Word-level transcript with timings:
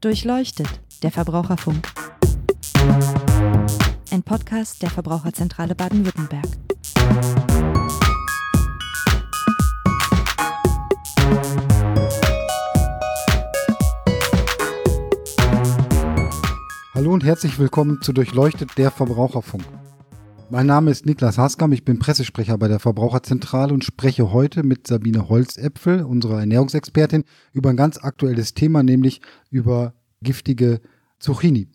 Durchleuchtet, 0.00 0.66
der 1.02 1.10
Verbraucherfunk. 1.10 1.86
Ein 4.10 4.22
Podcast 4.22 4.80
der 4.80 4.88
Verbraucherzentrale 4.88 5.74
Baden-Württemberg. 5.74 6.46
Hallo 16.94 17.12
und 17.12 17.22
herzlich 17.22 17.58
willkommen 17.58 18.00
zu 18.00 18.14
Durchleuchtet, 18.14 18.78
der 18.78 18.90
Verbraucherfunk. 18.90 19.66
Mein 20.52 20.66
Name 20.66 20.90
ist 20.90 21.06
Niklas 21.06 21.38
Haskam, 21.38 21.70
ich 21.70 21.84
bin 21.84 22.00
Pressesprecher 22.00 22.58
bei 22.58 22.66
der 22.66 22.80
Verbraucherzentrale 22.80 23.72
und 23.72 23.84
spreche 23.84 24.32
heute 24.32 24.64
mit 24.64 24.84
Sabine 24.88 25.28
Holzäpfel, 25.28 26.02
unserer 26.02 26.40
Ernährungsexpertin, 26.40 27.22
über 27.52 27.70
ein 27.70 27.76
ganz 27.76 27.98
aktuelles 27.98 28.52
Thema, 28.52 28.82
nämlich 28.82 29.20
über 29.52 29.94
giftige 30.22 30.80
Zucchini. 31.20 31.68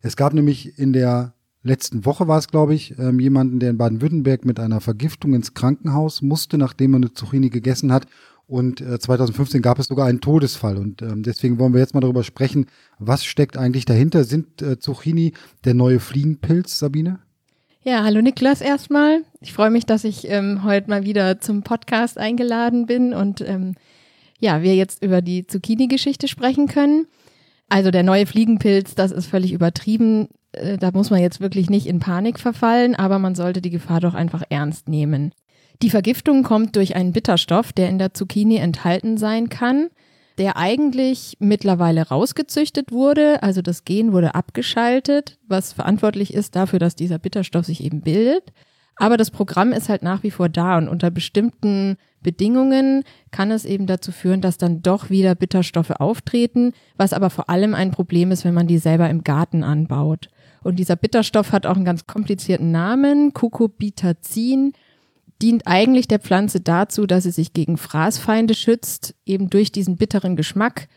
Es 0.00 0.14
gab 0.14 0.32
nämlich 0.32 0.78
in 0.78 0.92
der 0.92 1.34
letzten 1.64 2.04
Woche 2.04 2.28
war 2.28 2.38
es, 2.38 2.46
glaube 2.46 2.72
ich, 2.72 2.96
ähm, 3.00 3.18
jemanden, 3.18 3.58
der 3.58 3.70
in 3.70 3.78
Baden-Württemberg 3.78 4.44
mit 4.44 4.60
einer 4.60 4.80
Vergiftung 4.80 5.34
ins 5.34 5.52
Krankenhaus 5.52 6.22
musste, 6.22 6.58
nachdem 6.58 6.94
er 6.94 6.98
eine 6.98 7.14
Zucchini 7.14 7.50
gegessen 7.50 7.92
hat. 7.92 8.06
Und 8.46 8.80
äh, 8.80 9.00
2015 9.00 9.60
gab 9.60 9.80
es 9.80 9.88
sogar 9.88 10.06
einen 10.06 10.20
Todesfall. 10.20 10.76
Und 10.76 11.02
ähm, 11.02 11.24
deswegen 11.24 11.58
wollen 11.58 11.72
wir 11.72 11.80
jetzt 11.80 11.94
mal 11.94 12.00
darüber 12.00 12.22
sprechen, 12.22 12.66
was 13.00 13.24
steckt 13.24 13.56
eigentlich 13.56 13.86
dahinter? 13.86 14.22
Sind 14.22 14.62
äh, 14.62 14.78
Zucchini 14.78 15.32
der 15.64 15.74
neue 15.74 15.98
Fliegenpilz, 15.98 16.78
Sabine? 16.78 17.25
Ja, 17.88 18.02
hallo 18.02 18.20
Niklas 18.20 18.62
erstmal. 18.62 19.22
Ich 19.40 19.52
freue 19.52 19.70
mich, 19.70 19.86
dass 19.86 20.02
ich 20.02 20.28
ähm, 20.28 20.64
heute 20.64 20.90
mal 20.90 21.04
wieder 21.04 21.38
zum 21.40 21.62
Podcast 21.62 22.18
eingeladen 22.18 22.86
bin 22.86 23.14
und 23.14 23.42
ähm, 23.42 23.76
ja, 24.40 24.62
wir 24.62 24.74
jetzt 24.74 25.04
über 25.04 25.22
die 25.22 25.46
Zucchini-Geschichte 25.46 26.26
sprechen 26.26 26.66
können. 26.66 27.06
Also 27.68 27.92
der 27.92 28.02
neue 28.02 28.26
Fliegenpilz, 28.26 28.96
das 28.96 29.12
ist 29.12 29.26
völlig 29.26 29.52
übertrieben. 29.52 30.26
Äh, 30.50 30.78
da 30.78 30.90
muss 30.90 31.10
man 31.10 31.20
jetzt 31.20 31.38
wirklich 31.40 31.70
nicht 31.70 31.86
in 31.86 32.00
Panik 32.00 32.40
verfallen, 32.40 32.96
aber 32.96 33.20
man 33.20 33.36
sollte 33.36 33.62
die 33.62 33.70
Gefahr 33.70 34.00
doch 34.00 34.14
einfach 34.14 34.42
ernst 34.48 34.88
nehmen. 34.88 35.32
Die 35.80 35.90
Vergiftung 35.90 36.42
kommt 36.42 36.74
durch 36.74 36.96
einen 36.96 37.12
Bitterstoff, 37.12 37.72
der 37.72 37.88
in 37.88 38.00
der 38.00 38.12
Zucchini 38.12 38.56
enthalten 38.56 39.16
sein 39.16 39.48
kann 39.48 39.90
der 40.38 40.56
eigentlich 40.56 41.36
mittlerweile 41.38 42.08
rausgezüchtet 42.08 42.92
wurde. 42.92 43.42
Also 43.42 43.62
das 43.62 43.84
Gen 43.84 44.12
wurde 44.12 44.34
abgeschaltet, 44.34 45.38
was 45.48 45.72
verantwortlich 45.72 46.34
ist 46.34 46.56
dafür, 46.56 46.78
dass 46.78 46.94
dieser 46.94 47.18
Bitterstoff 47.18 47.66
sich 47.66 47.82
eben 47.82 48.02
bildet. 48.02 48.52
Aber 48.96 49.16
das 49.16 49.30
Programm 49.30 49.72
ist 49.72 49.88
halt 49.88 50.02
nach 50.02 50.22
wie 50.22 50.30
vor 50.30 50.48
da 50.48 50.78
und 50.78 50.88
unter 50.88 51.10
bestimmten 51.10 51.96
Bedingungen 52.22 53.04
kann 53.30 53.50
es 53.50 53.64
eben 53.64 53.86
dazu 53.86 54.10
führen, 54.10 54.40
dass 54.40 54.58
dann 54.58 54.82
doch 54.82 55.10
wieder 55.10 55.34
Bitterstoffe 55.34 55.90
auftreten, 55.90 56.72
was 56.96 57.12
aber 57.12 57.30
vor 57.30 57.50
allem 57.50 57.74
ein 57.74 57.90
Problem 57.90 58.32
ist, 58.32 58.44
wenn 58.44 58.54
man 58.54 58.66
die 58.66 58.78
selber 58.78 59.08
im 59.10 59.22
Garten 59.22 59.62
anbaut. 59.62 60.28
Und 60.64 60.76
dieser 60.76 60.96
Bitterstoff 60.96 61.52
hat 61.52 61.66
auch 61.66 61.76
einen 61.76 61.84
ganz 61.84 62.06
komplizierten 62.06 62.72
Namen, 62.72 63.32
Cucurbitazin 63.32 64.72
dient 65.42 65.66
eigentlich 65.66 66.08
der 66.08 66.18
Pflanze 66.18 66.60
dazu, 66.60 67.06
dass 67.06 67.24
sie 67.24 67.30
sich 67.30 67.52
gegen 67.52 67.76
Fraßfeinde 67.76 68.54
schützt, 68.54 69.14
eben 69.24 69.50
durch 69.50 69.72
diesen 69.72 69.96
bitteren 69.96 70.36
Geschmack. 70.36 70.88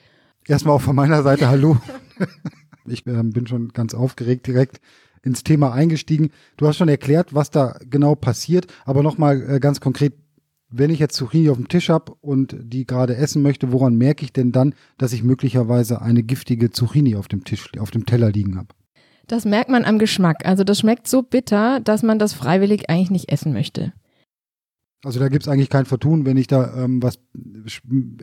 Erstmal 0.48 0.76
auch 0.76 0.82
von 0.82 0.96
meiner 0.96 1.24
Seite 1.24 1.50
Hallo. 1.50 1.78
ich 2.86 3.06
äh, 3.06 3.24
bin 3.24 3.48
schon 3.48 3.70
ganz 3.70 3.94
aufgeregt 3.94 4.48
direkt 4.48 4.80
ins 5.24 5.44
Thema 5.44 5.74
eingestiegen. 5.74 6.32
Du 6.58 6.68
hast 6.68 6.78
schon 6.78 6.90
erklärt, 6.90 7.34
was 7.34 7.52
da 7.52 7.78
genau 7.90 8.16
passiert, 8.16 8.68
aber 8.86 9.04
nochmal 9.04 9.56
äh, 9.56 9.60
ganz 9.60 9.82
konkret, 9.82 10.14
wenn 10.70 10.90
ich 10.90 11.00
jetzt 11.00 11.16
Zucchini 11.16 11.50
auf 11.50 11.58
dem 11.58 11.68
Tisch 11.68 11.90
habe 11.90 12.14
und 12.22 12.56
die 12.60 12.86
gerade 12.86 13.16
essen 13.16 13.42
möchte, 13.42 13.72
woran 13.72 13.96
merke 13.96 14.24
ich 14.24 14.34
denn 14.34 14.52
dann, 14.52 14.76
dass 14.98 15.14
ich 15.14 15.24
möglicherweise 15.24 16.02
eine 16.02 16.24
giftige 16.24 16.70
Zucchini 16.70 17.16
auf 17.16 17.28
dem 17.28 17.44
Tisch, 17.44 17.72
auf 17.80 17.92
dem 17.92 18.06
Teller 18.06 18.32
liegen 18.32 18.58
habe? 18.58 18.70
Das 19.28 19.46
merkt 19.46 19.70
man 19.70 19.86
am 19.86 20.00
Geschmack. 20.00 20.46
Also 20.46 20.64
das 20.64 20.80
schmeckt 20.80 21.08
so 21.08 21.22
bitter, 21.22 21.80
dass 21.82 22.02
man 22.02 22.18
das 22.18 22.34
freiwillig 22.34 22.90
eigentlich 22.90 23.12
nicht 23.12 23.32
essen 23.32 23.54
möchte. 23.54 23.94
Also 25.04 25.20
da 25.20 25.30
gibt 25.30 25.44
es 25.44 25.48
eigentlich 25.48 25.70
kein 25.70 25.86
Vertun, 25.86 26.26
wenn 26.26 26.36
ich 26.36 26.48
da 26.48 26.74
ähm, 26.76 27.02
was 27.02 27.20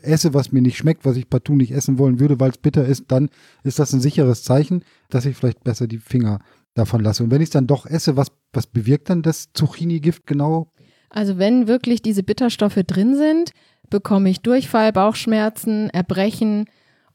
esse, 0.02 0.34
was 0.34 0.52
mir 0.52 0.60
nicht 0.60 0.76
schmeckt, 0.76 1.06
was 1.06 1.16
ich 1.16 1.30
partout 1.30 1.56
nicht 1.56 1.72
essen 1.72 1.98
wollen 1.98 2.20
würde, 2.20 2.38
weil 2.38 2.50
es 2.50 2.58
bitter 2.58 2.84
ist, 2.84 3.04
dann 3.08 3.30
ist 3.64 3.78
das 3.78 3.94
ein 3.94 4.00
sicheres 4.00 4.42
Zeichen, 4.42 4.84
dass 5.08 5.24
ich 5.24 5.36
vielleicht 5.36 5.64
besser 5.64 5.86
die 5.86 5.98
Finger 5.98 6.40
davon 6.74 7.02
lasse. 7.02 7.24
Und 7.24 7.30
wenn 7.30 7.40
ich 7.40 7.46
es 7.46 7.52
dann 7.52 7.66
doch 7.66 7.86
esse, 7.86 8.16
was, 8.16 8.28
was 8.52 8.66
bewirkt 8.66 9.08
dann 9.08 9.22
das 9.22 9.52
Zucchini-Gift 9.54 10.26
genau? 10.26 10.70
Also 11.08 11.38
wenn 11.38 11.66
wirklich 11.66 12.02
diese 12.02 12.22
Bitterstoffe 12.22 12.82
drin 12.86 13.16
sind, 13.16 13.52
bekomme 13.88 14.28
ich 14.28 14.40
Durchfall, 14.40 14.92
Bauchschmerzen, 14.92 15.88
Erbrechen 15.90 16.66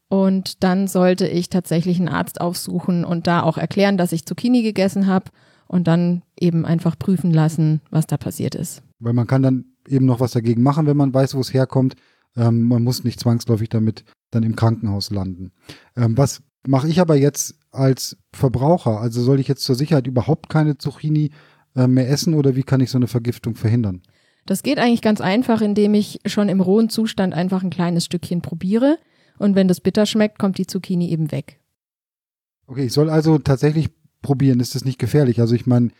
und 0.08 0.64
dann 0.64 0.88
sollte 0.88 1.28
ich 1.28 1.50
tatsächlich 1.50 1.98
einen 1.98 2.08
Arzt 2.08 2.40
aufsuchen 2.40 3.04
und 3.04 3.28
da 3.28 3.42
auch 3.42 3.58
erklären, 3.58 3.96
dass 3.96 4.12
ich 4.12 4.26
Zucchini 4.26 4.62
gegessen 4.62 5.06
habe 5.06 5.30
und 5.68 5.86
dann 5.86 6.22
eben 6.38 6.66
einfach 6.66 6.98
prüfen 6.98 7.30
lassen, 7.30 7.80
was 7.90 8.06
da 8.06 8.16
passiert 8.16 8.54
ist. 8.54 8.82
Weil 9.02 9.12
man 9.12 9.26
kann 9.26 9.42
dann 9.42 9.64
eben 9.88 10.06
noch 10.06 10.20
was 10.20 10.32
dagegen 10.32 10.62
machen, 10.62 10.86
wenn 10.86 10.96
man 10.96 11.12
weiß, 11.12 11.34
wo 11.34 11.40
es 11.40 11.52
herkommt. 11.52 11.94
Ähm, 12.36 12.62
man 12.62 12.82
muss 12.82 13.04
nicht 13.04 13.20
zwangsläufig 13.20 13.68
damit 13.68 14.04
dann 14.30 14.42
im 14.42 14.56
Krankenhaus 14.56 15.10
landen. 15.10 15.52
Ähm, 15.96 16.16
was 16.16 16.42
mache 16.66 16.88
ich 16.88 17.00
aber 17.00 17.16
jetzt 17.16 17.56
als 17.70 18.16
Verbraucher? 18.32 19.00
Also 19.00 19.22
soll 19.22 19.40
ich 19.40 19.48
jetzt 19.48 19.64
zur 19.64 19.74
Sicherheit 19.74 20.06
überhaupt 20.06 20.48
keine 20.48 20.78
Zucchini 20.78 21.30
äh, 21.74 21.86
mehr 21.86 22.08
essen 22.08 22.34
oder 22.34 22.56
wie 22.56 22.62
kann 22.62 22.80
ich 22.80 22.90
so 22.90 22.98
eine 22.98 23.08
Vergiftung 23.08 23.56
verhindern? 23.56 24.02
Das 24.46 24.62
geht 24.62 24.78
eigentlich 24.78 25.02
ganz 25.02 25.20
einfach, 25.20 25.60
indem 25.60 25.94
ich 25.94 26.20
schon 26.26 26.48
im 26.48 26.60
rohen 26.60 26.88
Zustand 26.88 27.34
einfach 27.34 27.62
ein 27.62 27.70
kleines 27.70 28.04
Stückchen 28.04 28.42
probiere. 28.42 28.98
Und 29.38 29.54
wenn 29.54 29.68
das 29.68 29.80
bitter 29.80 30.06
schmeckt, 30.06 30.38
kommt 30.38 30.58
die 30.58 30.66
Zucchini 30.66 31.10
eben 31.10 31.30
weg. 31.32 31.60
Okay, 32.66 32.86
ich 32.86 32.92
soll 32.92 33.10
also 33.10 33.38
tatsächlich 33.38 33.90
probieren? 34.20 34.60
Ist 34.60 34.74
das 34.74 34.84
nicht 34.84 34.98
gefährlich? 34.98 35.40
Also 35.40 35.54
ich 35.54 35.66
meine, 35.66 35.90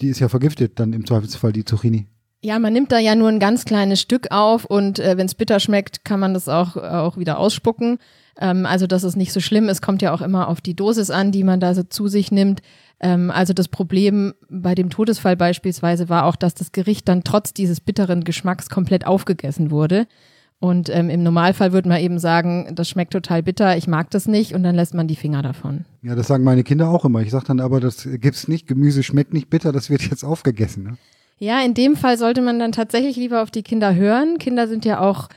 die 0.00 0.08
ist 0.08 0.20
ja 0.20 0.28
vergiftet 0.28 0.78
dann 0.78 0.92
im 0.92 1.06
Zweifelsfall, 1.06 1.52
die 1.52 1.64
Zucchini. 1.64 2.06
Ja, 2.40 2.58
man 2.58 2.72
nimmt 2.72 2.92
da 2.92 2.98
ja 2.98 3.14
nur 3.14 3.28
ein 3.28 3.40
ganz 3.40 3.64
kleines 3.64 4.00
Stück 4.00 4.30
auf 4.30 4.64
und 4.64 5.00
äh, 5.00 5.16
wenn 5.16 5.26
es 5.26 5.34
bitter 5.34 5.58
schmeckt, 5.58 6.04
kann 6.04 6.20
man 6.20 6.34
das 6.34 6.48
auch, 6.48 6.76
auch 6.76 7.16
wieder 7.16 7.38
ausspucken. 7.38 7.98
Ähm, 8.40 8.64
also 8.64 8.86
das 8.86 9.02
ist 9.02 9.16
nicht 9.16 9.32
so 9.32 9.40
schlimm. 9.40 9.68
Es 9.68 9.82
kommt 9.82 10.02
ja 10.02 10.14
auch 10.14 10.22
immer 10.22 10.48
auf 10.48 10.60
die 10.60 10.74
Dosis 10.74 11.10
an, 11.10 11.32
die 11.32 11.42
man 11.42 11.58
da 11.58 11.74
so 11.74 11.82
zu 11.82 12.06
sich 12.06 12.30
nimmt. 12.30 12.62
Ähm, 13.00 13.30
also 13.30 13.52
das 13.52 13.68
Problem 13.68 14.34
bei 14.48 14.74
dem 14.74 14.90
Todesfall 14.90 15.36
beispielsweise 15.36 16.08
war 16.08 16.26
auch, 16.26 16.36
dass 16.36 16.54
das 16.54 16.72
Gericht 16.72 17.08
dann 17.08 17.24
trotz 17.24 17.52
dieses 17.52 17.80
bitteren 17.80 18.22
Geschmacks 18.22 18.70
komplett 18.70 19.06
aufgegessen 19.06 19.70
wurde. 19.70 20.06
Und 20.60 20.90
ähm, 20.90 21.08
im 21.08 21.22
Normalfall 21.22 21.72
würde 21.72 21.88
man 21.88 22.00
eben 22.00 22.18
sagen, 22.18 22.72
das 22.74 22.88
schmeckt 22.88 23.12
total 23.12 23.44
bitter, 23.44 23.76
ich 23.76 23.86
mag 23.86 24.10
das 24.10 24.26
nicht 24.26 24.54
und 24.54 24.64
dann 24.64 24.74
lässt 24.74 24.92
man 24.92 25.06
die 25.06 25.14
Finger 25.14 25.40
davon. 25.40 25.84
Ja, 26.02 26.16
das 26.16 26.26
sagen 26.26 26.42
meine 26.42 26.64
Kinder 26.64 26.88
auch 26.88 27.04
immer. 27.04 27.20
Ich 27.20 27.30
sage 27.30 27.44
dann 27.46 27.60
aber, 27.60 27.78
das 27.78 28.08
gibt's 28.20 28.48
nicht, 28.48 28.66
Gemüse 28.66 29.04
schmeckt 29.04 29.32
nicht 29.32 29.50
bitter, 29.50 29.70
das 29.70 29.88
wird 29.88 30.02
jetzt 30.02 30.24
aufgegessen. 30.24 30.82
Ne? 30.82 30.96
Ja, 31.38 31.62
in 31.62 31.74
dem 31.74 31.96
Fall 31.96 32.18
sollte 32.18 32.42
man 32.42 32.58
dann 32.58 32.72
tatsächlich 32.72 33.16
lieber 33.16 33.42
auf 33.42 33.50
die 33.50 33.62
Kinder 33.62 33.94
hören. 33.94 34.38
Kinder 34.38 34.66
sind 34.66 34.84
ja 34.84 35.00
auch, 35.00 35.28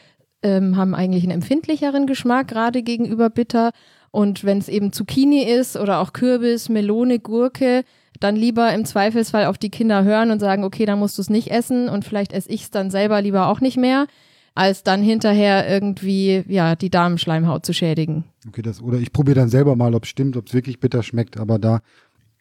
ähm, 0.42 0.76
haben 0.76 0.96
eigentlich 0.96 1.24
einen 1.24 1.34
empfindlicheren 1.34 2.08
Geschmack, 2.08 2.48
gerade 2.48 2.84
gegenüber 2.84 3.30
bitter. 3.30 3.72
Und 4.10 4.44
wenn 4.44 4.58
es 4.58 4.68
eben 4.68 4.92
Zucchini 4.92 5.44
ist 5.44 5.78
oder 5.78 6.00
auch 6.00 6.12
Kürbis, 6.14 6.70
Melone, 6.70 7.20
Gurke, 7.20 7.84
dann 8.20 8.36
lieber 8.36 8.74
im 8.74 8.86
Zweifelsfall 8.86 9.46
auf 9.46 9.58
die 9.58 9.70
Kinder 9.70 10.04
hören 10.04 10.32
und 10.32 10.40
sagen, 10.40 10.64
okay, 10.64 10.86
dann 10.86 11.00
musst 11.00 11.18
du 11.18 11.22
es 11.22 11.30
nicht 11.30 11.50
essen 11.50 11.90
und 11.90 12.06
vielleicht 12.06 12.34
esse 12.34 12.50
ich 12.50 12.64
es 12.64 12.72
dann 12.72 12.92
selber 12.92 13.22
lieber 13.22 13.48
auch 13.48 13.62
nicht 13.62 13.78
mehr 13.78 14.08
als 14.54 14.84
dann 14.84 15.02
hinterher 15.02 15.70
irgendwie 15.70 16.44
ja 16.48 16.76
die 16.76 16.90
Darmschleimhaut 16.90 17.66
zu 17.66 17.74
schädigen. 17.74 18.26
Okay, 18.48 18.62
das 18.62 18.82
oder 18.82 18.98
ich 18.98 19.14
probiere 19.14 19.40
dann 19.40 19.50
selber 19.50 19.76
mal, 19.76 19.96
ob 19.96 20.04
es 20.04 20.10
stimmt, 20.10 20.36
ob 20.38 20.48
es 20.48 20.54
wirklich 20.54 20.80
bitter 20.80 21.04
schmeckt, 21.04 21.40
aber 21.40 21.60
da 21.60 21.82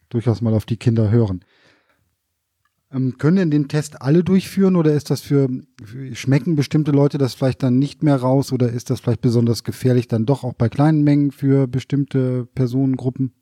durchaus 0.09 0.41
mal 0.41 0.55
auf 0.55 0.67
die 0.67 0.77
Kinder 0.77 1.11
hören. 1.11 1.45
Ähm, 2.93 3.19
können 3.19 3.37
denn 3.37 3.51
den 3.51 3.69
Test 3.69 4.03
alle 4.03 4.25
durchführen 4.25 4.77
oder 4.77 4.93
ist 4.93 5.11
das 5.11 5.21
für, 5.21 5.49
schmecken 6.13 6.57
bestimmte 6.57 6.91
Leute 6.91 7.19
das 7.19 7.35
vielleicht 7.35 7.63
dann 7.63 7.79
nicht 7.79 8.03
mehr 8.03 8.17
raus 8.17 8.53
oder 8.53 8.69
ist 8.71 8.91
das 8.91 9.01
vielleicht 9.01 9.21
besonders 9.21 9.63
gefährlich 9.63 10.09
dann 10.09 10.27
doch 10.27 10.43
auch 10.43 10.55
bei 10.55 10.69
kleinen 10.69 11.03
Mengen 11.03 11.31
für 11.31 11.69
bestimmte 11.69 12.47
Personengruppen? 12.55 13.33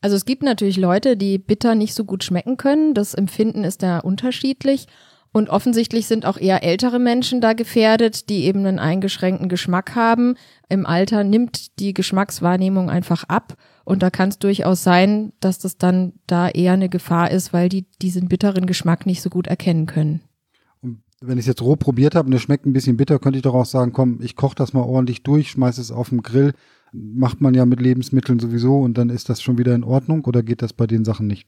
Also 0.00 0.14
es 0.14 0.24
gibt 0.24 0.44
natürlich 0.44 0.76
Leute, 0.76 1.16
die 1.16 1.38
bitter 1.38 1.74
nicht 1.74 1.94
so 1.94 2.04
gut 2.04 2.22
schmecken 2.22 2.56
können. 2.56 2.94
Das 2.94 3.14
Empfinden 3.14 3.64
ist 3.64 3.82
da 3.82 3.98
unterschiedlich. 3.98 4.86
Und 5.32 5.50
offensichtlich 5.50 6.06
sind 6.06 6.24
auch 6.24 6.38
eher 6.38 6.62
ältere 6.62 6.98
Menschen 6.98 7.40
da 7.40 7.52
gefährdet, 7.52 8.30
die 8.30 8.44
eben 8.44 8.64
einen 8.64 8.78
eingeschränkten 8.78 9.48
Geschmack 9.48 9.94
haben. 9.94 10.36
Im 10.68 10.86
Alter 10.86 11.24
nimmt 11.24 11.78
die 11.78 11.92
Geschmackswahrnehmung 11.92 12.88
einfach 12.88 13.24
ab. 13.24 13.54
Und 13.86 14.02
da 14.02 14.10
kann 14.10 14.30
es 14.30 14.40
durchaus 14.40 14.82
sein, 14.82 15.32
dass 15.38 15.60
das 15.60 15.78
dann 15.78 16.12
da 16.26 16.48
eher 16.48 16.72
eine 16.72 16.88
Gefahr 16.88 17.30
ist, 17.30 17.52
weil 17.52 17.68
die 17.68 17.86
diesen 18.02 18.26
bitteren 18.26 18.66
Geschmack 18.66 19.06
nicht 19.06 19.22
so 19.22 19.30
gut 19.30 19.46
erkennen 19.46 19.86
können. 19.86 20.22
Und 20.82 21.02
wenn 21.20 21.38
ich 21.38 21.44
es 21.44 21.46
jetzt 21.46 21.62
roh 21.62 21.76
probiert 21.76 22.16
habe 22.16 22.26
und 22.26 22.32
es 22.32 22.42
schmeckt 22.42 22.66
ein 22.66 22.72
bisschen 22.72 22.96
bitter, 22.96 23.20
könnte 23.20 23.38
ich 23.38 23.44
doch 23.44 23.54
auch 23.54 23.64
sagen, 23.64 23.92
komm, 23.92 24.18
ich 24.20 24.34
koche 24.34 24.56
das 24.56 24.72
mal 24.72 24.82
ordentlich 24.82 25.22
durch, 25.22 25.52
schmeiße 25.52 25.80
es 25.80 25.92
auf 25.92 26.08
den 26.08 26.22
Grill. 26.22 26.52
Macht 26.92 27.40
man 27.40 27.54
ja 27.54 27.64
mit 27.64 27.80
Lebensmitteln 27.80 28.40
sowieso 28.40 28.80
und 28.80 28.98
dann 28.98 29.08
ist 29.08 29.28
das 29.28 29.40
schon 29.40 29.56
wieder 29.56 29.76
in 29.76 29.84
Ordnung 29.84 30.24
oder 30.24 30.42
geht 30.42 30.62
das 30.62 30.72
bei 30.72 30.88
den 30.88 31.04
Sachen 31.04 31.28
nicht? 31.28 31.46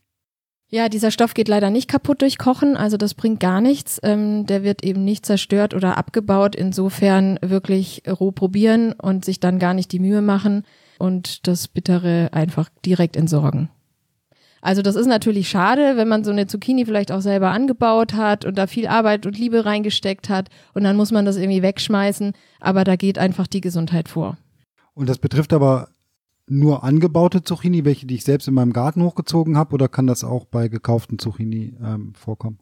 Ja, 0.69 0.88
dieser 0.88 1.11
Stoff 1.11 1.34
geht 1.34 1.49
leider 1.49 1.70
nicht 1.70 1.88
kaputt 1.88 2.23
durch 2.23 2.38
Kochen, 2.38 2.76
also 2.76 2.96
das 2.96 3.14
bringt 3.14 3.41
gar 3.41 3.61
nichts. 3.61 3.99
Ähm, 4.05 4.46
der 4.46 4.62
wird 4.62 4.84
eben 4.84 5.05
nicht 5.05 5.26
zerstört 5.26 5.75
oder 5.75 5.99
abgebaut. 5.99 6.55
Insofern 6.55 7.41
wirklich 7.43 8.05
roh 8.08 8.31
probieren 8.31 8.93
und 8.93 9.25
sich 9.25 9.41
dann 9.41 9.58
gar 9.58 9.75
nicht 9.75 9.91
die 9.91 9.99
Mühe 9.99 10.23
machen 10.23 10.62
und 10.99 11.47
das 11.47 11.69
Bittere 11.69 12.29
einfach 12.33 12.69
direkt 12.85 13.17
entsorgen. 13.17 13.71
Also 14.61 14.83
das 14.83 14.97
ist 14.97 15.06
natürlich 15.06 15.49
schade, 15.49 15.97
wenn 15.97 16.09
man 16.09 16.25
so 16.25 16.33
eine 16.33 16.47
Zucchini 16.47 16.85
vielleicht 16.85 17.12
auch 17.12 17.21
selber 17.21 17.50
angebaut 17.50 18.15
hat 18.15 18.45
und 18.45 18.59
da 18.59 18.67
viel 18.67 18.89
Arbeit 18.89 19.25
und 19.25 19.39
Liebe 19.39 19.65
reingesteckt 19.65 20.29
hat 20.29 20.49
und 20.75 20.85
dann 20.85 20.97
muss 20.97 21.12
man 21.12 21.25
das 21.25 21.37
irgendwie 21.37 21.62
wegschmeißen, 21.62 22.33
aber 22.61 22.85
da 22.85 22.97
geht 22.97 23.19
einfach 23.19 23.47
die 23.47 23.61
Gesundheit 23.61 24.09
vor. 24.09 24.37
Und 24.95 25.09
das 25.09 25.19
betrifft 25.19 25.53
aber 25.53 25.89
nur 26.49 26.83
angebaute 26.83 27.43
Zucchini, 27.43 27.85
welche 27.85 28.06
die 28.06 28.17
ich 28.17 28.25
selbst 28.25 28.49
in 28.49 28.55
meinem 28.55 28.73
Garten 28.73 29.03
hochgezogen 29.03 29.56
habe, 29.56 29.75
oder 29.75 29.89
kann 29.89 30.06
das 30.06 30.25
auch 30.25 30.44
bei 30.44 30.69
gekauften 30.69 31.19
Zucchini 31.19 31.77
ähm, 31.81 32.15
vorkommen? 32.15 32.59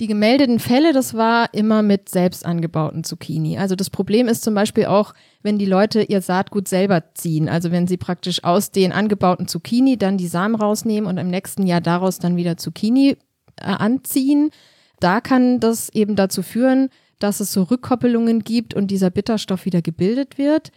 Die 0.00 0.06
gemeldeten 0.06 0.58
Fälle, 0.58 0.92
das 0.92 1.14
war 1.14 1.52
immer 1.52 1.82
mit 1.82 2.08
selbst 2.08 2.46
angebauten 2.46 3.04
Zucchini. 3.04 3.58
Also 3.58 3.76
das 3.76 3.90
Problem 3.90 4.26
ist 4.26 4.42
zum 4.42 4.54
Beispiel 4.54 4.86
auch, 4.86 5.14
wenn 5.42 5.58
die 5.58 5.66
Leute 5.66 6.02
ihr 6.02 6.22
Saatgut 6.22 6.66
selber 6.66 7.14
ziehen. 7.14 7.48
Also 7.48 7.70
wenn 7.70 7.86
sie 7.86 7.98
praktisch 7.98 8.42
aus 8.42 8.70
den 8.70 8.92
angebauten 8.92 9.48
Zucchini 9.48 9.98
dann 9.98 10.16
die 10.16 10.28
Samen 10.28 10.54
rausnehmen 10.54 11.08
und 11.08 11.18
im 11.18 11.28
nächsten 11.28 11.66
Jahr 11.66 11.80
daraus 11.80 12.18
dann 12.18 12.36
wieder 12.36 12.56
Zucchini 12.56 13.16
äh, 13.60 13.64
anziehen. 13.64 14.50
Da 14.98 15.20
kann 15.20 15.60
das 15.60 15.88
eben 15.90 16.16
dazu 16.16 16.42
führen, 16.42 16.88
dass 17.18 17.40
es 17.40 17.52
so 17.52 17.64
Rückkoppelungen 17.64 18.44
gibt 18.44 18.74
und 18.74 18.90
dieser 18.90 19.10
Bitterstoff 19.10 19.66
wieder 19.66 19.82
gebildet 19.82 20.38
wird. 20.38 20.72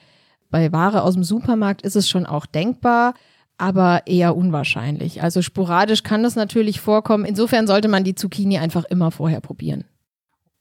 Bei 0.52 0.72
Ware 0.72 1.04
aus 1.04 1.16
dem 1.16 1.24
Supermarkt 1.24 1.82
ist 1.82 1.96
es 1.96 2.10
schon 2.10 2.26
auch 2.26 2.46
denkbar, 2.46 3.14
aber 3.58 4.04
eher 4.06 4.36
unwahrscheinlich. 4.36 5.24
Also 5.24 5.42
sporadisch 5.42 6.04
kann 6.04 6.24
das 6.24 6.36
natürlich 6.36 6.82
vorkommen. 6.82 7.26
Insofern 7.26 7.68
sollte 7.68 7.88
man 7.88 8.04
die 8.04 8.16
Zucchini 8.16 8.58
einfach 8.58 8.84
immer 8.86 9.12
vorher 9.12 9.42
probieren. 9.42 9.86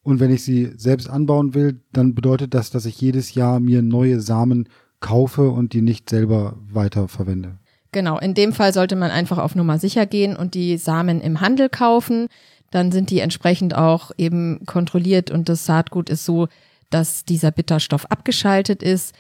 Und 0.03 0.21
wenn 0.21 0.33
ich 0.33 0.45
sie 0.45 0.73
selbst 0.77 1.09
anbauen 1.09 1.55
will, 1.55 1.81
dann 1.93 2.15
bedeutet 2.15 2.55
das, 2.55 2.71
dass 2.71 2.85
ich 2.85 3.01
jedes 3.01 3.35
Jahr 3.35 3.59
mir 3.59 3.83
neue 3.83 4.21
Samen 4.21 4.69
kaufe 5.01 5.51
und 5.51 5.73
die 5.73 5.83
nicht 5.83 6.09
selber 6.11 6.57
weiter 6.71 7.09
verwende. 7.09 7.59
Genau, 7.91 8.19
in 8.19 8.35
dem 8.35 8.53
Fall 8.53 8.73
sollte 8.73 8.97
man 8.97 9.11
einfach 9.11 9.39
auf 9.39 9.55
Nummer 9.55 9.79
sicher 9.79 10.05
gehen 10.05 10.37
und 10.37 10.55
die 10.55 10.77
Samen 10.77 11.21
im 11.21 11.41
Handel 11.41 11.69
kaufen. 11.69 12.29
Dann 12.71 12.93
sind 12.93 13.11
die 13.11 13.21
entsprechend 13.21 13.75
auch 13.75 14.11
eben 14.19 14.67
kontrolliert 14.67 15.31
und 15.31 15.49
das 15.49 15.65
Saatgut 15.65 16.11
ist 16.11 16.25
so, 16.25 16.49
dass 16.91 17.25
dieser 17.25 17.51
Bitterstoff 17.51 18.11
abgeschaltet 18.11 18.83
ist 18.83 19.15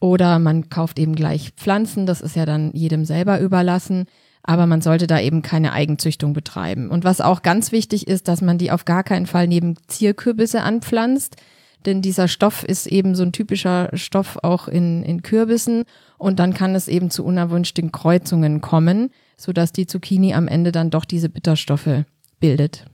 oder 0.00 0.38
man 0.38 0.68
kauft 0.68 0.98
eben 0.98 1.14
gleich 1.14 1.52
Pflanzen, 1.56 2.06
das 2.06 2.20
ist 2.20 2.36
ja 2.36 2.46
dann 2.46 2.70
jedem 2.72 3.04
selber 3.04 3.40
überlassen. 3.40 4.06
Aber 4.42 4.66
man 4.66 4.80
sollte 4.80 5.06
da 5.06 5.20
eben 5.20 5.42
keine 5.42 5.72
Eigenzüchtung 5.72 6.32
betreiben. 6.32 6.88
Und 6.88 7.04
was 7.04 7.20
auch 7.20 7.42
ganz 7.42 7.72
wichtig 7.72 8.06
ist, 8.06 8.28
dass 8.28 8.40
man 8.40 8.56
die 8.56 8.70
auf 8.70 8.84
gar 8.84 9.02
keinen 9.02 9.26
Fall 9.26 9.46
neben 9.46 9.74
Zierkürbisse 9.88 10.62
anpflanzt. 10.62 11.36
Denn 11.84 12.02
dieser 12.02 12.28
Stoff 12.28 12.64
ist 12.64 12.86
eben 12.86 13.14
so 13.14 13.24
ein 13.24 13.32
typischer 13.32 13.90
Stoff 13.92 14.38
auch 14.42 14.68
in, 14.68 15.02
in 15.02 15.22
Kürbissen. 15.22 15.84
Und 16.16 16.38
dann 16.38 16.54
kann 16.54 16.74
es 16.74 16.88
eben 16.88 17.10
zu 17.10 17.24
unerwünschten 17.24 17.92
Kreuzungen 17.92 18.60
kommen, 18.60 19.10
sodass 19.36 19.72
die 19.72 19.86
Zucchini 19.86 20.32
am 20.32 20.48
Ende 20.48 20.72
dann 20.72 20.90
doch 20.90 21.04
diese 21.04 21.28
Bitterstoffe 21.28 22.04
bildet. 22.40 22.86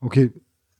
Okay, 0.00 0.32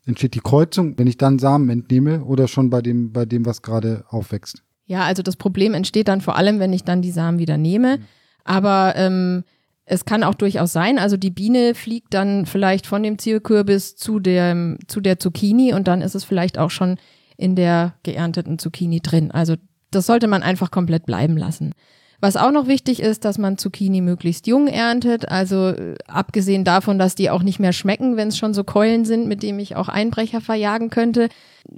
entsteht 0.06 0.34
die 0.34 0.40
Kreuzung, 0.40 0.99
wenn 0.99 1.06
ich 1.06 1.19
dann 1.19 1.38
Samen 1.38 1.69
entnehme 1.69 2.25
oder 2.25 2.49
schon 2.49 2.70
bei 2.70 2.81
dem, 2.81 3.12
bei 3.12 3.25
dem, 3.25 3.46
was 3.46 3.62
gerade 3.62 4.05
aufwächst? 4.08 4.64
Ja, 4.90 5.04
also 5.04 5.22
das 5.22 5.37
Problem 5.37 5.72
entsteht 5.75 6.08
dann 6.08 6.20
vor 6.20 6.34
allem, 6.34 6.58
wenn 6.58 6.72
ich 6.72 6.82
dann 6.82 7.00
die 7.00 7.12
Samen 7.12 7.38
wieder 7.38 7.56
nehme. 7.56 7.98
Mhm. 7.98 8.04
Aber 8.42 8.94
ähm, 8.96 9.44
es 9.84 10.04
kann 10.04 10.25
auch 10.25 10.34
durchaus 10.34 10.72
sein, 10.72 10.98
also 10.98 11.16
die 11.16 11.31
Biene 11.31 11.76
fliegt 11.76 12.12
dann 12.12 12.44
vielleicht 12.44 12.88
von 12.88 13.04
dem 13.04 13.16
Zierkürbis 13.16 13.94
zu, 13.94 14.19
dem, 14.19 14.81
zu 14.88 15.00
der 15.00 15.20
Zucchini 15.20 15.75
und 15.75 15.87
dann 15.87 16.02
ist 16.02 16.16
es 16.16 16.25
vielleicht 16.25 16.58
auch 16.58 16.70
schon 16.70 16.96
in 17.37 17.54
der 17.54 17.94
geernteten 18.02 18.58
Zucchini 18.58 18.98
drin. 18.98 19.31
Also 19.31 19.54
das 19.92 20.06
sollte 20.06 20.26
man 20.26 20.42
einfach 20.42 20.72
komplett 20.72 21.06
bleiben 21.06 21.36
lassen. 21.36 21.72
Was 22.20 22.37
auch 22.37 22.50
noch 22.50 22.67
wichtig 22.67 23.00
ist, 23.00 23.25
dass 23.25 23.38
man 23.38 23.56
Zucchini 23.56 24.02
möglichst 24.02 24.46
jung 24.46 24.67
erntet. 24.67 25.28
Also 25.28 25.69
äh, 25.69 25.94
abgesehen 26.06 26.64
davon, 26.64 26.99
dass 26.99 27.14
die 27.14 27.31
auch 27.31 27.43
nicht 27.43 27.58
mehr 27.58 27.72
schmecken, 27.72 28.17
wenn 28.17 28.28
es 28.28 28.37
schon 28.37 28.52
so 28.52 28.62
Keulen 28.62 29.05
sind, 29.05 29.26
mit 29.26 29.43
denen 29.43 29.58
ich 29.58 29.75
auch 29.76 29.88
Einbrecher 29.88 30.40
verjagen 30.40 30.90
könnte, 30.90 31.28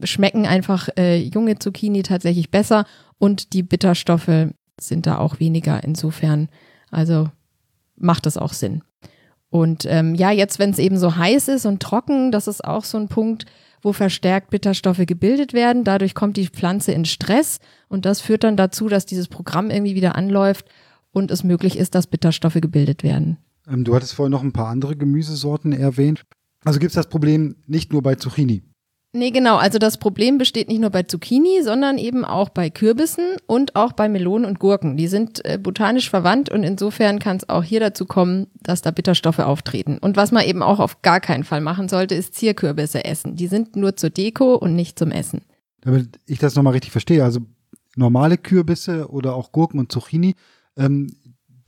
schmecken 0.02 0.46
einfach 0.46 0.88
äh, 0.98 1.18
junge 1.18 1.58
Zucchini 1.58 2.02
tatsächlich 2.02 2.50
besser 2.50 2.86
und 3.18 3.52
die 3.52 3.62
Bitterstoffe 3.62 4.48
sind 4.80 5.06
da 5.06 5.18
auch 5.18 5.38
weniger. 5.38 5.84
Insofern, 5.84 6.48
also 6.90 7.28
macht 7.96 8.26
das 8.26 8.36
auch 8.36 8.52
Sinn. 8.52 8.82
Und 9.48 9.84
ähm, 9.84 10.14
ja, 10.14 10.30
jetzt, 10.30 10.58
wenn 10.58 10.70
es 10.70 10.78
eben 10.78 10.96
so 10.96 11.16
heiß 11.16 11.48
ist 11.48 11.66
und 11.66 11.80
trocken, 11.80 12.32
das 12.32 12.48
ist 12.48 12.64
auch 12.64 12.84
so 12.84 12.98
ein 12.98 13.08
Punkt, 13.08 13.44
wo 13.82 13.92
verstärkt 13.92 14.50
Bitterstoffe 14.50 15.04
gebildet 15.06 15.52
werden. 15.52 15.84
Dadurch 15.84 16.14
kommt 16.14 16.36
die 16.36 16.46
Pflanze 16.46 16.92
in 16.92 17.04
Stress 17.04 17.58
und 17.88 18.06
das 18.06 18.20
führt 18.20 18.44
dann 18.44 18.56
dazu, 18.56 18.88
dass 18.88 19.04
dieses 19.04 19.28
Programm 19.28 19.70
irgendwie 19.70 19.94
wieder 19.94 20.14
anläuft 20.14 20.66
und 21.10 21.30
es 21.30 21.44
möglich 21.44 21.76
ist, 21.76 21.94
dass 21.94 22.06
Bitterstoffe 22.06 22.60
gebildet 22.60 23.02
werden. 23.02 23.38
Ähm, 23.68 23.84
du 23.84 23.94
hattest 23.94 24.14
vorhin 24.14 24.30
noch 24.30 24.42
ein 24.42 24.52
paar 24.52 24.68
andere 24.68 24.96
Gemüsesorten 24.96 25.72
erwähnt. 25.72 26.24
Also 26.64 26.78
gibt 26.78 26.90
es 26.90 26.94
das 26.96 27.08
Problem 27.08 27.56
nicht 27.66 27.92
nur 27.92 28.02
bei 28.02 28.14
Zucchini. 28.14 28.62
Nee, 29.14 29.30
genau. 29.30 29.56
Also 29.56 29.78
das 29.78 29.98
Problem 29.98 30.38
besteht 30.38 30.68
nicht 30.68 30.80
nur 30.80 30.88
bei 30.88 31.02
Zucchini, 31.02 31.62
sondern 31.62 31.98
eben 31.98 32.24
auch 32.24 32.48
bei 32.48 32.70
Kürbissen 32.70 33.36
und 33.46 33.76
auch 33.76 33.92
bei 33.92 34.08
Melonen 34.08 34.46
und 34.46 34.58
Gurken. 34.58 34.96
Die 34.96 35.06
sind 35.06 35.44
äh, 35.44 35.58
botanisch 35.58 36.08
verwandt 36.08 36.48
und 36.48 36.62
insofern 36.62 37.18
kann 37.18 37.36
es 37.36 37.48
auch 37.50 37.62
hier 37.62 37.80
dazu 37.80 38.06
kommen, 38.06 38.46
dass 38.62 38.80
da 38.80 38.90
Bitterstoffe 38.90 39.40
auftreten. 39.40 39.98
Und 39.98 40.16
was 40.16 40.32
man 40.32 40.46
eben 40.46 40.62
auch 40.62 40.80
auf 40.80 41.02
gar 41.02 41.20
keinen 41.20 41.44
Fall 41.44 41.60
machen 41.60 41.90
sollte, 41.90 42.14
ist 42.14 42.34
Zierkürbisse 42.34 43.04
essen. 43.04 43.36
Die 43.36 43.48
sind 43.48 43.76
nur 43.76 43.96
zur 43.96 44.08
Deko 44.08 44.54
und 44.54 44.74
nicht 44.74 44.98
zum 44.98 45.10
Essen. 45.10 45.42
Damit 45.82 46.18
ich 46.24 46.38
das 46.38 46.54
nochmal 46.54 46.72
richtig 46.72 46.92
verstehe, 46.92 47.22
also 47.22 47.40
normale 47.96 48.38
Kürbisse 48.38 49.10
oder 49.10 49.34
auch 49.34 49.52
Gurken 49.52 49.78
und 49.78 49.92
Zucchini, 49.92 50.36
ähm, 50.78 51.08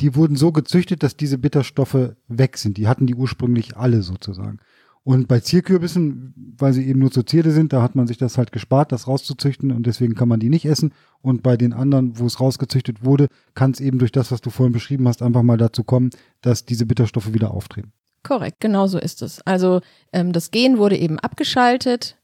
die 0.01 0.15
wurden 0.15 0.37
so 0.37 0.51
gezüchtet, 0.51 1.03
dass 1.03 1.19
diese 1.19 1.37
Bitterstoffe 1.37 2.15
weg 2.27 2.57
sind. 2.57 2.79
Die 2.79 2.89
hatten 2.89 3.07
die 3.07 3.15
ursprünglich 3.15 3.77
alle 3.77 4.01
sozusagen. 4.01 4.61
Und 5.07 5.29
bei 5.29 5.39
Zierkürbissen, 5.39 6.33
weil 6.59 6.73
sie 6.73 6.87
eben 6.87 6.99
nur 6.99 7.11
zur 7.11 7.27
Zierde 7.27 7.51
sind, 7.51 7.75
da 7.75 7.83
hat 7.83 7.95
man 7.95 8.07
sich 8.07 8.17
das 8.17 8.39
halt 8.39 8.53
gespart, 8.53 8.91
das 8.91 9.07
rauszuzüchten 9.07 9.71
und 9.71 9.87
deswegen 9.87 10.15
kann 10.15 10.29
man 10.29 10.41
die 10.41 10.49
nicht 10.49 10.65
essen. 10.65 10.95
Und 11.21 11.43
bei 11.43 11.59
den 11.59 11.75
anderen, 11.75 12.19
wo 12.19 12.25
es 12.25 12.41
rausgezüchtet 12.41 13.05
wurde, 13.05 13.29
kann 13.55 13.73
es 13.73 13.81
eben 13.81 13.99
durch 13.99 14.13
das, 14.13 14.33
was 14.33 14.41
du 14.41 14.49
vorhin 14.49 14.73
beschrieben 14.73 15.07
hast, 15.07 15.21
einfach 15.21 15.43
mal 15.43 15.59
dazu 15.59 15.85
kommen, 15.85 16.09
dass 16.41 16.65
diese 16.65 16.87
Bitterstoffe 16.87 17.35
wieder 17.35 17.51
auftreten. 17.51 17.93
Korrekt, 18.23 18.61
genau 18.61 18.87
so 18.87 18.99
ist 18.99 19.21
es. 19.21 19.43
Also 19.47 19.83
ähm, 20.15 20.33
das 20.33 20.51
Gen 20.51 20.79
wurde 20.79 20.97
eben 20.97 21.19
abgeschaltet 21.19 22.17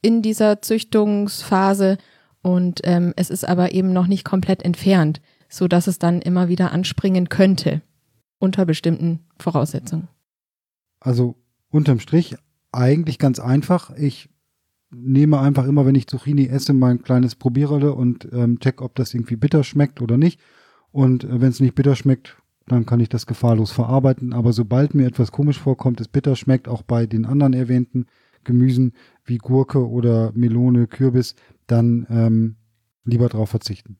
in 0.00 0.22
dieser 0.22 0.62
Züchtungsphase 0.62 1.98
und 2.42 2.80
ähm, 2.84 3.12
es 3.16 3.30
ist 3.30 3.46
aber 3.46 3.72
eben 3.72 3.92
noch 3.92 4.06
nicht 4.06 4.24
komplett 4.24 4.62
entfernt, 4.62 5.20
so 5.48 5.66
dass 5.66 5.88
es 5.88 5.98
dann 5.98 6.22
immer 6.22 6.48
wieder 6.48 6.70
anspringen 6.70 7.28
könnte 7.28 7.82
unter 8.38 8.64
bestimmten 8.64 9.26
Voraussetzungen. 9.36 10.06
Also 11.00 11.34
unterm 11.70 12.00
Strich 12.00 12.36
eigentlich 12.72 13.18
ganz 13.18 13.40
einfach. 13.40 13.90
Ich 13.96 14.28
nehme 14.90 15.38
einfach 15.38 15.66
immer, 15.66 15.86
wenn 15.86 15.94
ich 15.94 16.06
Zucchini 16.06 16.46
esse, 16.46 16.72
mein 16.72 17.02
kleines 17.02 17.34
Probiererle 17.36 17.94
und 17.94 18.28
ähm, 18.32 18.58
check, 18.58 18.82
ob 18.82 18.94
das 18.96 19.14
irgendwie 19.14 19.36
bitter 19.36 19.64
schmeckt 19.64 20.02
oder 20.02 20.16
nicht. 20.16 20.40
Und 20.90 21.24
äh, 21.24 21.40
wenn 21.40 21.50
es 21.50 21.60
nicht 21.60 21.74
bitter 21.74 21.96
schmeckt, 21.96 22.36
dann 22.66 22.86
kann 22.86 23.00
ich 23.00 23.08
das 23.08 23.26
gefahrlos 23.26 23.70
verarbeiten. 23.70 24.32
Aber 24.32 24.52
sobald 24.52 24.94
mir 24.94 25.06
etwas 25.06 25.32
komisch 25.32 25.58
vorkommt, 25.58 26.00
es 26.00 26.08
bitter 26.08 26.36
schmeckt, 26.36 26.68
auch 26.68 26.82
bei 26.82 27.06
den 27.06 27.24
anderen 27.24 27.52
erwähnten 27.52 28.06
Gemüsen 28.44 28.92
wie 29.24 29.38
Gurke 29.38 29.88
oder 29.88 30.32
Melone, 30.34 30.86
Kürbis, 30.86 31.34
dann 31.66 32.06
ähm, 32.10 32.56
lieber 33.04 33.28
drauf 33.28 33.50
verzichten. 33.50 33.98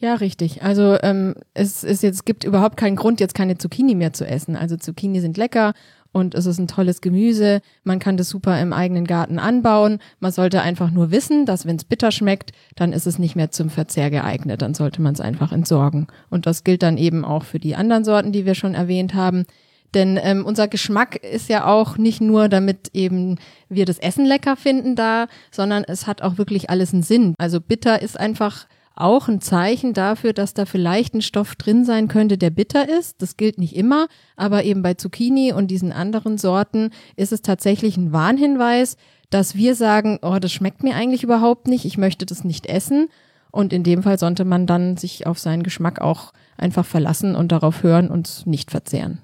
Ja, 0.00 0.14
richtig. 0.14 0.62
Also 0.62 0.98
ähm, 1.02 1.34
es 1.54 1.84
ist 1.84 2.02
jetzt 2.02 2.26
gibt 2.26 2.44
überhaupt 2.44 2.76
keinen 2.76 2.96
Grund, 2.96 3.20
jetzt 3.20 3.34
keine 3.34 3.58
Zucchini 3.58 3.94
mehr 3.94 4.12
zu 4.12 4.26
essen. 4.26 4.56
Also 4.56 4.76
Zucchini 4.76 5.20
sind 5.20 5.36
lecker 5.36 5.72
und 6.14 6.36
es 6.36 6.46
ist 6.46 6.58
ein 6.58 6.68
tolles 6.68 7.00
Gemüse. 7.00 7.60
Man 7.82 7.98
kann 7.98 8.16
das 8.16 8.28
super 8.28 8.60
im 8.60 8.72
eigenen 8.72 9.04
Garten 9.04 9.40
anbauen. 9.40 9.98
Man 10.20 10.30
sollte 10.30 10.62
einfach 10.62 10.92
nur 10.92 11.10
wissen, 11.10 11.44
dass 11.44 11.66
wenn 11.66 11.74
es 11.74 11.84
bitter 11.84 12.12
schmeckt, 12.12 12.52
dann 12.76 12.92
ist 12.92 13.08
es 13.08 13.18
nicht 13.18 13.34
mehr 13.34 13.50
zum 13.50 13.68
Verzehr 13.68 14.10
geeignet. 14.10 14.62
Dann 14.62 14.74
sollte 14.74 15.02
man 15.02 15.14
es 15.14 15.20
einfach 15.20 15.50
entsorgen. 15.50 16.06
Und 16.30 16.46
das 16.46 16.62
gilt 16.62 16.84
dann 16.84 16.98
eben 16.98 17.24
auch 17.24 17.42
für 17.42 17.58
die 17.58 17.74
anderen 17.74 18.04
Sorten, 18.04 18.30
die 18.30 18.46
wir 18.46 18.54
schon 18.54 18.74
erwähnt 18.74 19.14
haben. 19.14 19.44
Denn 19.92 20.18
ähm, 20.22 20.46
unser 20.46 20.68
Geschmack 20.68 21.16
ist 21.16 21.48
ja 21.48 21.66
auch 21.66 21.98
nicht 21.98 22.20
nur, 22.20 22.48
damit 22.48 22.90
eben 22.94 23.38
wir 23.68 23.84
das 23.84 23.98
Essen 23.98 24.24
lecker 24.24 24.54
finden 24.54 24.94
da, 24.94 25.26
sondern 25.50 25.82
es 25.82 26.06
hat 26.06 26.22
auch 26.22 26.38
wirklich 26.38 26.70
alles 26.70 26.92
einen 26.92 27.02
Sinn. 27.02 27.34
Also 27.38 27.60
bitter 27.60 28.02
ist 28.02 28.18
einfach 28.18 28.66
auch 28.94 29.28
ein 29.28 29.40
Zeichen 29.40 29.92
dafür, 29.92 30.32
dass 30.32 30.54
da 30.54 30.66
vielleicht 30.66 31.14
ein 31.14 31.22
Stoff 31.22 31.56
drin 31.56 31.84
sein 31.84 32.08
könnte, 32.08 32.38
der 32.38 32.50
bitter 32.50 32.88
ist. 32.88 33.20
Das 33.20 33.36
gilt 33.36 33.58
nicht 33.58 33.74
immer, 33.74 34.06
aber 34.36 34.64
eben 34.64 34.82
bei 34.82 34.94
Zucchini 34.94 35.52
und 35.52 35.68
diesen 35.68 35.92
anderen 35.92 36.38
Sorten 36.38 36.90
ist 37.16 37.32
es 37.32 37.42
tatsächlich 37.42 37.96
ein 37.96 38.12
Warnhinweis, 38.12 38.96
dass 39.30 39.56
wir 39.56 39.74
sagen, 39.74 40.18
oh, 40.22 40.38
das 40.38 40.52
schmeckt 40.52 40.82
mir 40.82 40.94
eigentlich 40.94 41.24
überhaupt 41.24 41.66
nicht, 41.66 41.84
ich 41.84 41.98
möchte 41.98 42.24
das 42.24 42.44
nicht 42.44 42.66
essen. 42.66 43.08
Und 43.50 43.72
in 43.72 43.84
dem 43.84 44.02
Fall 44.02 44.18
sollte 44.18 44.44
man 44.44 44.66
dann 44.66 44.96
sich 44.96 45.26
auf 45.26 45.38
seinen 45.38 45.62
Geschmack 45.62 46.00
auch 46.00 46.32
einfach 46.56 46.84
verlassen 46.84 47.36
und 47.36 47.52
darauf 47.52 47.82
hören 47.82 48.10
und 48.10 48.46
nicht 48.46 48.70
verzehren. 48.70 49.18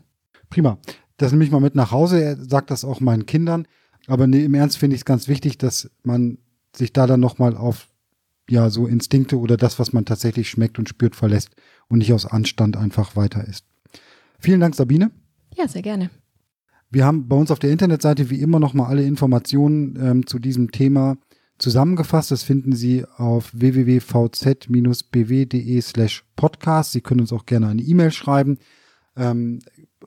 Prima. 0.50 0.78
das 1.16 1.32
nehme 1.32 1.44
ich 1.44 1.50
mal 1.50 1.60
mit 1.60 1.74
nach 1.74 1.90
Hause. 1.90 2.22
Er 2.22 2.36
sagt 2.36 2.70
das 2.70 2.84
auch 2.84 3.00
meinen 3.00 3.26
Kindern. 3.26 3.66
Aber 4.06 4.26
nee, 4.26 4.44
im 4.44 4.54
Ernst 4.54 4.78
finde 4.78 4.94
ich 4.94 5.02
es 5.02 5.04
ganz 5.04 5.28
wichtig, 5.28 5.58
dass 5.58 5.90
man 6.02 6.38
sich 6.74 6.92
da 6.92 7.06
dann 7.06 7.20
nochmal 7.20 7.56
auf 7.56 7.88
ja 8.50 8.70
so 8.70 8.86
Instinkte 8.86 9.38
oder 9.38 9.56
das, 9.56 9.78
was 9.78 9.92
man 9.92 10.04
tatsächlich 10.04 10.50
schmeckt 10.50 10.78
und 10.78 10.88
spürt, 10.88 11.16
verlässt 11.16 11.50
und 11.88 11.98
nicht 11.98 12.12
aus 12.12 12.26
Anstand 12.26 12.76
einfach 12.76 13.16
weiter 13.16 13.46
isst. 13.46 13.64
Vielen 14.38 14.60
Dank, 14.60 14.74
Sabine. 14.74 15.10
Ja, 15.56 15.68
sehr 15.68 15.82
gerne. 15.82 16.10
Wir 16.90 17.04
haben 17.04 17.28
bei 17.28 17.36
uns 17.36 17.50
auf 17.50 17.58
der 17.60 17.70
Internetseite 17.70 18.30
wie 18.30 18.40
immer 18.40 18.58
nochmal 18.58 18.86
alle 18.88 19.04
Informationen 19.04 19.98
ähm, 20.00 20.26
zu 20.26 20.38
diesem 20.38 20.72
Thema 20.72 21.18
zusammengefasst. 21.58 22.32
Das 22.32 22.42
finden 22.42 22.72
Sie 22.72 23.04
auf 23.16 23.50
www.vz-bw.de 23.54 24.60
slash 25.80 26.24
podcast. 26.34 26.92
Sie 26.92 27.00
können 27.00 27.20
uns 27.20 27.32
auch 27.32 27.46
gerne 27.46 27.68
eine 27.68 27.82
E-Mail 27.82 28.10
schreiben. 28.10 28.58
Ähm, 29.16 29.60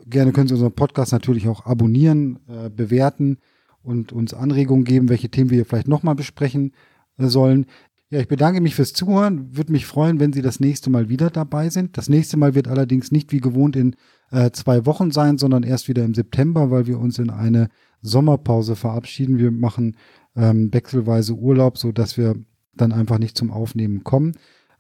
gerne 0.06 0.34
können 0.34 0.50
Sie 0.50 0.56
unseren 0.56 0.74
Podcast 0.74 1.14
natürlich 1.14 1.48
auch 1.48 1.66
abonnieren, 1.66 2.40
äh, 2.48 2.70
bewerten 2.70 3.38
und 3.82 4.12
uns 4.12 4.34
Anregungen 4.34 4.84
geben, 4.84 5.08
welche 5.10 5.30
Themen 5.30 5.52
wir 5.52 5.66
vielleicht 5.66 5.88
nochmal 5.88 6.16
besprechen 6.16 6.74
äh, 7.18 7.28
sollen. 7.28 7.68
Ja, 8.14 8.20
ich 8.20 8.28
bedanke 8.28 8.62
mich 8.62 8.76
fürs 8.76 8.94
Zuhören. 8.94 9.58
Würde 9.58 9.72
mich 9.72 9.88
freuen, 9.88 10.20
wenn 10.20 10.34
Sie 10.34 10.44
das 10.44 10.60
nächste 10.60 10.92
Mal 10.92 11.10
wieder 11.10 11.32
dabei 11.32 11.72
sind. 11.72 11.98
Das 11.98 12.10
nächste 12.10 12.38
Mal 12.38 12.54
wird 12.54 12.68
allerdings 12.68 13.12
nicht 13.12 13.32
wie 13.32 13.40
gewohnt 13.40 13.76
in 13.76 13.96
äh, 14.30 14.52
zwei 14.52 14.86
Wochen 14.86 15.10
sein, 15.10 15.40
sondern 15.40 15.64
erst 15.64 15.88
wieder 15.88 16.04
im 16.04 16.14
September, 16.14 16.70
weil 16.70 16.86
wir 16.86 17.00
uns 17.00 17.18
in 17.18 17.32
eine 17.32 17.70
Sommerpause 18.04 18.76
verabschieden. 18.76 19.40
Wir 19.40 19.50
machen 19.50 19.98
ähm, 20.36 20.72
wechselweise 20.72 21.34
Urlaub, 21.34 21.80
so 21.80 21.92
dass 21.92 22.16
wir 22.16 22.36
dann 22.76 22.92
einfach 22.92 23.18
nicht 23.18 23.36
zum 23.36 23.50
Aufnehmen 23.50 24.04
kommen. 24.04 24.34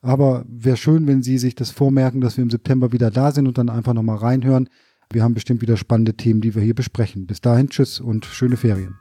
Aber 0.03 0.45
wäre 0.47 0.77
schön, 0.77 1.07
wenn 1.07 1.23
Sie 1.23 1.39
sich 1.39 1.55
das 1.55 1.71
vormerken, 1.71 2.21
dass 2.21 2.37
wir 2.37 2.43
im 2.43 2.51
September 2.51 2.91
wieder 2.91 3.09
da 3.09 3.31
sind 3.31 3.47
und 3.47 3.57
dann 3.57 3.69
einfach 3.69 3.95
nochmal 3.95 4.17
reinhören. 4.17 4.69
Wir 5.11 5.23
haben 5.23 5.33
bestimmt 5.33 5.63
wieder 5.63 5.77
spannende 5.77 6.13
Themen, 6.13 6.41
die 6.41 6.53
wir 6.53 6.61
hier 6.61 6.75
besprechen. 6.75 7.25
Bis 7.25 7.41
dahin, 7.41 7.69
tschüss 7.69 7.99
und 7.99 8.25
schöne 8.25 8.57
Ferien. 8.57 8.93